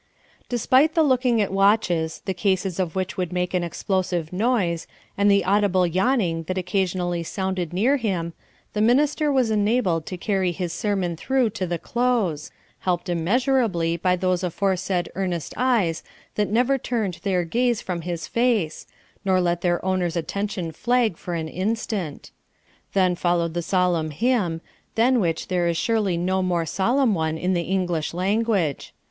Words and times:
Despite 0.49 0.95
the 0.95 1.03
looking 1.03 1.43
at 1.43 1.53
watches, 1.53 2.23
the 2.25 2.33
cases 2.33 2.79
of 2.79 2.95
which 2.95 3.17
would 3.17 3.31
make 3.31 3.53
an 3.53 3.63
explosive 3.63 4.33
noise, 4.33 4.87
and 5.15 5.29
the 5.29 5.45
audible 5.45 5.85
yawning 5.85 6.41
that 6.47 6.57
occasionally 6.57 7.21
sounded 7.21 7.71
near 7.71 7.97
him, 7.97 8.33
the 8.73 8.81
minister 8.81 9.31
was 9.31 9.51
enabled 9.51 10.07
to 10.07 10.17
carry 10.17 10.53
his 10.53 10.73
sermon 10.73 11.15
through 11.15 11.51
to 11.51 11.67
the 11.67 11.77
close, 11.77 12.49
helped 12.79 13.09
immeasurably 13.09 13.95
by 13.95 14.15
those 14.15 14.43
aforesaid 14.43 15.07
earnest 15.13 15.53
eyes 15.55 16.01
that 16.33 16.49
never 16.49 16.79
turned 16.79 17.19
their 17.21 17.43
gaze 17.43 17.79
from 17.79 18.01
his 18.01 18.25
face, 18.25 18.87
nor 19.23 19.39
let 19.39 19.61
their 19.61 19.85
owners' 19.85 20.15
attention 20.17 20.71
flag 20.71 21.15
for 21.15 21.35
an 21.35 21.47
instant. 21.47 22.31
Then 22.93 23.13
followed 23.13 23.53
the 23.53 23.61
solemn 23.61 24.09
hymn, 24.09 24.61
than 24.95 25.19
which 25.19 25.47
there 25.47 25.67
is 25.67 25.77
surely 25.77 26.17
no 26.17 26.41
more 26.41 26.65
solemn 26.65 27.13
one 27.13 27.37
in 27.37 27.53
the 27.53 27.61
English 27.61 28.15
language. 28.15 28.95